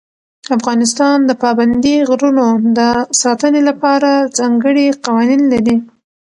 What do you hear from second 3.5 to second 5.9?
لپاره ځانګړي قوانین لري.